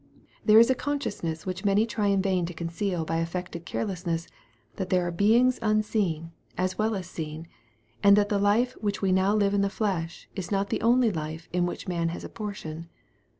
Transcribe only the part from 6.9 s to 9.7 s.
as seen, and that the life which we now live in the